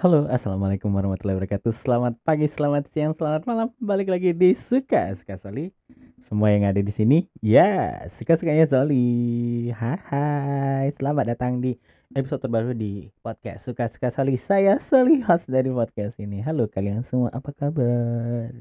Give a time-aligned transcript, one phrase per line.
[0.00, 1.76] Halo, assalamualaikum warahmatullahi wabarakatuh.
[1.76, 3.68] Selamat pagi, selamat siang, selamat malam.
[3.76, 5.76] Balik lagi di suka suka Soli.
[6.24, 9.68] Semua yang ada di sini, ya suka sukanya Soli.
[9.76, 11.76] Hai, selamat datang di
[12.16, 14.40] episode terbaru di podcast suka suka Soli.
[14.40, 16.40] Saya Soli, host dari podcast ini.
[16.40, 18.56] Halo kalian semua, apa kabar?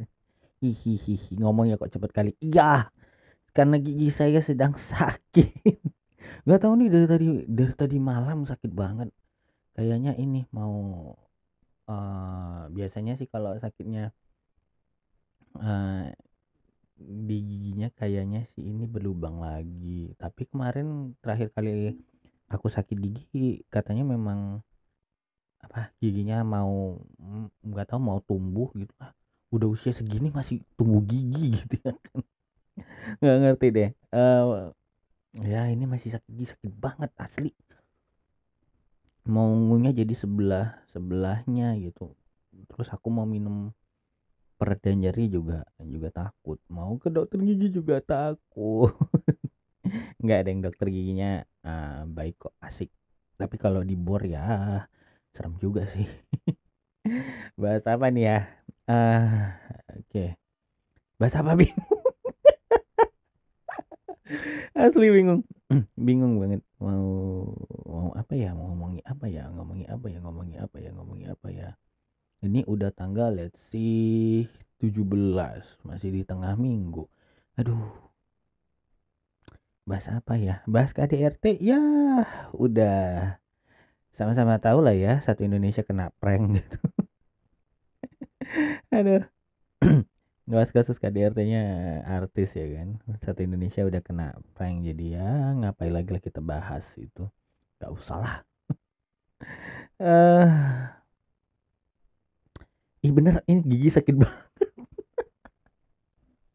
[0.59, 2.31] Hihihi, ngomongnya kok cepet kali.
[2.43, 2.91] Iya,
[3.55, 5.87] karena gigi saya sedang sakit.
[6.43, 9.07] Gak tahu nih dari tadi dari tadi malam sakit banget.
[9.79, 11.15] Kayaknya ini mau
[11.89, 14.13] uh, biasanya sih kalau sakitnya
[15.57, 16.05] uh,
[16.99, 20.13] di giginya kayaknya sih ini berlubang lagi.
[20.21, 21.97] Tapi kemarin terakhir kali
[22.51, 24.61] aku sakit gigi katanya memang
[25.59, 26.95] apa giginya mau
[27.65, 28.93] nggak tahu mau tumbuh gitu.
[29.01, 29.11] Lah
[29.49, 32.21] udah usia segini masih tumbuh gigi gitu ya kan.
[33.19, 34.71] Nggak ngerti deh uh,
[35.35, 37.51] ya ini masih sakit gigi sakit banget asli
[39.29, 42.17] mau ngunyah jadi sebelah sebelahnya gitu.
[42.65, 43.69] Terus aku mau minum
[44.57, 46.57] pereda nyeri juga juga takut.
[46.67, 48.97] Mau ke dokter gigi juga takut.
[50.25, 52.89] Nggak ada yang dokter giginya uh, baik kok asik.
[53.37, 54.83] Tapi kalau di bor ya
[55.31, 56.09] serem juga sih.
[57.61, 58.39] Bahas apa nih ya?
[58.89, 59.53] Uh,
[59.93, 60.09] oke.
[60.09, 60.29] Okay.
[61.19, 62.03] bahas apa bingung?
[64.73, 65.41] Asli bingung.
[66.07, 67.07] Bingung banget mau
[67.87, 68.55] mau apa ya?
[68.55, 69.47] Mau ngomongin apa ya?
[69.51, 70.17] Ngomongin apa ya?
[70.23, 70.89] Ngomongin apa ya?
[70.95, 71.69] Ngomongin apa ya?
[72.39, 74.47] Ini udah tanggal let's see
[74.79, 75.03] 17
[75.83, 77.03] masih di tengah minggu.
[77.59, 77.91] Aduh.
[79.83, 80.63] Bahas apa ya?
[80.63, 81.79] Bahas KDRT ya
[82.55, 83.35] udah.
[84.15, 86.77] Sama-sama tahu lah ya satu Indonesia kena prank gitu.
[88.95, 89.38] Aduh
[90.49, 91.61] Bahas kasus KDRT-nya
[92.09, 92.97] artis ya kan.
[93.21, 95.29] Satu Indonesia udah kena prank jadi ya
[95.61, 97.29] ngapain lagi lah kita bahas itu.
[97.77, 98.35] Gak usah lah.
[100.01, 100.49] uh,
[103.05, 104.49] ih bener ini gigi sakit banget.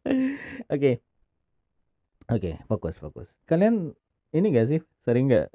[0.74, 0.98] Oke.
[2.34, 3.30] Oke, okay, fokus fokus.
[3.46, 3.94] Kalian
[4.34, 5.54] ini gak sih sering gak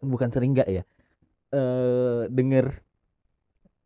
[0.00, 0.80] bukan sering gak ya?
[1.52, 2.85] Eh uh, denger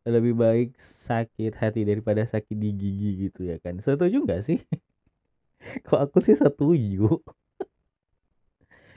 [0.09, 0.69] lebih baik
[1.05, 3.81] sakit hati daripada sakit di gigi gitu ya kan.
[3.85, 4.59] Setuju nggak sih?
[5.87, 7.21] Kok aku sih setuju.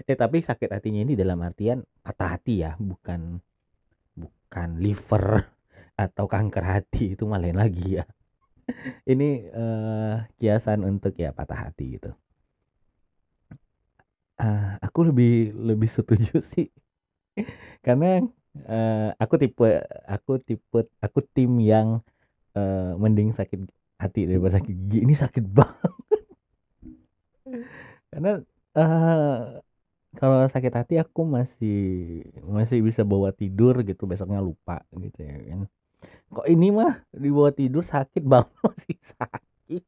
[0.04, 3.40] Eh tapi sakit hatinya ini dalam artian patah hati ya bukan
[4.16, 5.48] bukan liver
[6.04, 8.06] atau kanker hati itu malah lagi ya.
[9.12, 12.12] Ini uh, kiasan untuk ya patah hati gitu.
[14.40, 16.72] Uh, aku lebih lebih setuju sih.
[17.84, 18.24] Karena
[18.70, 22.02] uh, aku tipe aku tipe aku tim yang
[22.54, 23.66] uh, mending sakit
[23.98, 25.00] hati daripada sakit gigi.
[25.06, 25.94] Ini sakit banget.
[28.14, 28.32] Karena
[28.78, 29.60] uh,
[30.14, 31.82] kalau sakit hati aku masih
[32.46, 34.06] masih bisa bawa tidur gitu.
[34.06, 35.62] Besoknya lupa gitu ya kan.
[36.34, 39.84] Kok ini mah dibawa tidur sakit banget masih sakit.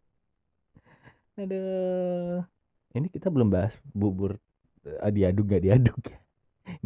[1.36, 2.42] Aduh.
[2.96, 4.40] Ini kita belum bahas bubur
[4.86, 6.25] diaduk gak diaduk ya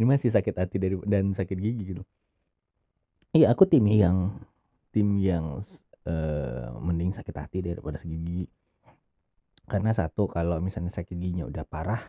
[0.00, 2.02] ini masih sakit hati dari dan sakit gigi gitu.
[3.36, 4.32] Iya aku tim yang
[4.96, 5.60] tim yang
[6.08, 8.48] uh, mending sakit hati daripada sakit gigi.
[9.68, 12.08] Karena satu kalau misalnya sakit giginya udah parah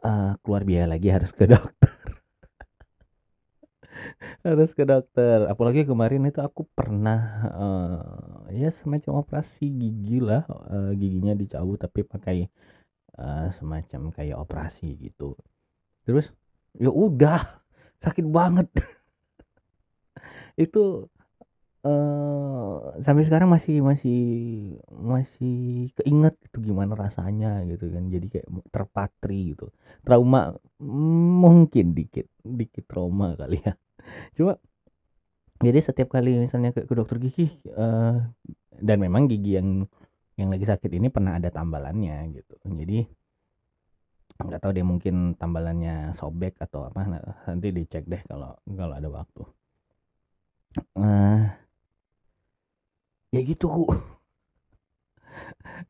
[0.00, 1.92] uh, keluar biaya lagi harus ke dokter.
[4.42, 5.46] Harus ke dokter.
[5.46, 7.20] Apalagi kemarin itu aku pernah
[7.52, 12.50] uh, ya semacam operasi gigi lah uh, giginya dicabut tapi pakai
[13.22, 15.38] uh, semacam kayak operasi gitu.
[16.02, 16.26] Terus
[16.76, 17.40] ya udah
[18.02, 18.68] sakit banget.
[20.56, 21.08] Itu
[21.86, 24.20] uh, sampai sekarang masih masih
[24.90, 28.08] masih keinget itu gimana rasanya gitu kan.
[28.08, 29.70] Jadi kayak terpatri gitu.
[30.04, 30.56] Trauma
[31.42, 33.74] mungkin dikit dikit trauma kali ya.
[34.36, 34.58] Cuma
[35.62, 38.18] jadi setiap kali misalnya ke, ke dokter gigi uh,
[38.82, 39.86] dan memang gigi yang
[40.34, 42.54] yang lagi sakit ini pernah ada tambalannya gitu.
[42.66, 43.21] Jadi
[44.40, 47.04] nggak tahu deh mungkin tambalannya sobek atau apa.
[47.48, 49.42] Nanti dicek deh kalau kalau ada waktu.
[50.96, 51.52] Uh,
[53.28, 53.68] ya gitu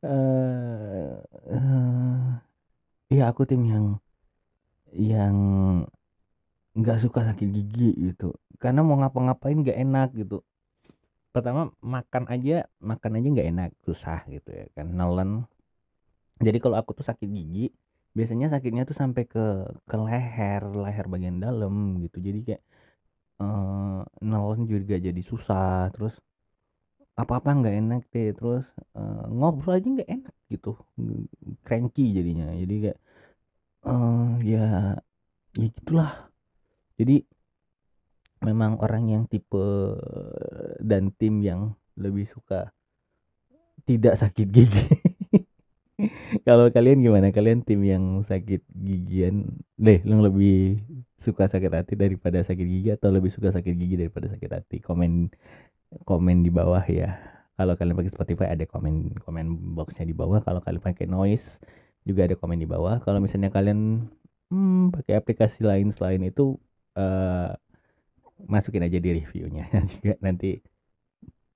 [0.03, 1.15] uh,
[1.51, 2.23] uh,
[3.11, 3.85] ya aku tim yang
[4.93, 5.35] yang
[6.73, 8.33] nggak suka sakit gigi gitu.
[8.59, 10.41] Karena mau ngapa-ngapain nggak enak gitu.
[11.33, 15.45] Pertama makan aja makan aja nggak enak susah gitu ya kan nelen.
[16.41, 17.71] Jadi kalau aku tuh sakit gigi
[18.17, 19.45] biasanya sakitnya tuh sampai ke
[19.89, 22.17] ke leher leher bagian dalam gitu.
[22.21, 22.63] Jadi kayak
[23.41, 26.13] uh, nelen juga jadi susah terus
[27.13, 28.65] apa-apa nggak enak deh terus
[28.97, 30.77] uh, ngobrol aja nggak enak gitu.
[31.65, 32.53] Cranky jadinya.
[32.53, 32.99] Jadi kayak
[33.89, 34.97] uh, ya
[35.57, 36.29] ya gitulah.
[36.97, 37.25] Jadi
[38.45, 39.97] memang orang yang tipe
[40.83, 42.69] dan tim yang lebih suka
[43.89, 44.85] tidak sakit gigi.
[46.43, 47.31] Kalau kalian gimana?
[47.31, 50.83] Kalian tim yang sakit gigian, deh, yang lebih
[51.23, 54.77] suka sakit hati daripada sakit gigi atau lebih suka sakit gigi daripada sakit hati?
[54.83, 55.31] Komen
[56.03, 57.15] komen di bawah ya.
[57.55, 60.43] Kalau kalian pakai Spotify ada komen komen boxnya di bawah.
[60.43, 61.63] Kalau kalian pakai Noise
[62.03, 62.99] juga ada komen di bawah.
[62.99, 64.11] Kalau misalnya kalian
[64.51, 66.59] hmm, pakai aplikasi lain selain itu
[66.99, 67.55] uh,
[68.45, 70.59] masukin aja di reviewnya juga nanti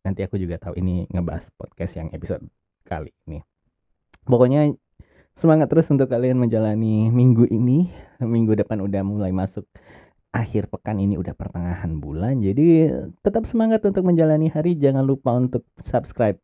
[0.05, 2.47] nanti aku juga tahu ini ngebahas podcast yang episode
[2.87, 3.43] kali ini
[4.27, 4.75] pokoknya
[5.37, 7.93] semangat terus untuk kalian menjalani minggu ini.
[8.17, 9.63] Minggu depan udah mulai masuk.
[10.33, 12.43] Akhir pekan ini udah pertengahan bulan.
[12.43, 12.91] Jadi
[13.21, 14.75] tetap semangat untuk menjalani hari.
[14.75, 16.37] Jangan lupa untuk subscribe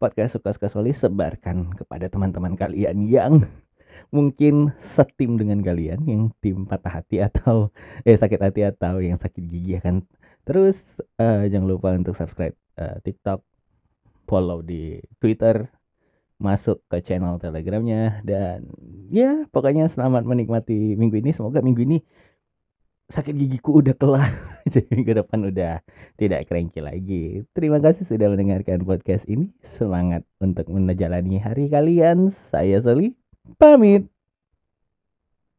[0.00, 0.96] podcast suka suka soli.
[0.96, 3.44] Sebarkan kepada teman-teman kalian yang
[4.16, 6.04] mungkin setim dengan kalian.
[6.08, 7.70] Yang tim patah hati atau
[8.02, 10.04] eh sakit hati atau yang sakit gigi akan
[10.40, 10.80] terus
[11.20, 13.44] uh, jangan lupa untuk subscribe uh, TikTok.
[14.30, 15.79] Follow di Twitter
[16.40, 18.64] masuk ke channel telegramnya dan
[19.12, 21.30] ya pokoknya selamat menikmati minggu ini.
[21.36, 21.98] Semoga minggu ini
[23.10, 24.30] sakit gigiku udah kelar
[24.72, 25.84] jadi minggu depan udah
[26.16, 27.44] tidak kerengki lagi.
[27.52, 29.52] Terima kasih sudah mendengarkan podcast ini.
[29.76, 32.32] Semangat untuk menjalani hari kalian.
[32.48, 33.12] Saya Soli
[33.60, 34.08] pamit